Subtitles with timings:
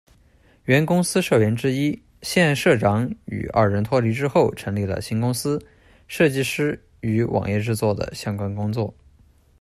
[0.65, 5.63] 原公司社员之一、现社长与二人脱离之后成立了新公司、
[6.07, 8.91] 设计师与网页制作的相关工作。